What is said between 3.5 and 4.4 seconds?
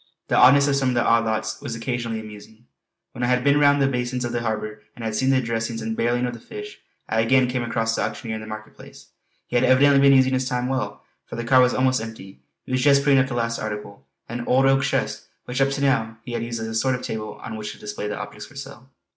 round the basins of